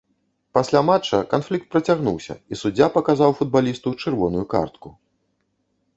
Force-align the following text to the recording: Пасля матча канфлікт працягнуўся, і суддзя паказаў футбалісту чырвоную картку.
Пасля 0.57 0.79
матча 0.87 1.19
канфлікт 1.33 1.67
працягнуўся, 1.75 2.33
і 2.55 2.61
суддзя 2.63 2.87
паказаў 2.97 3.37
футбалісту 3.43 3.89
чырвоную 4.05 4.45
картку. 4.55 4.87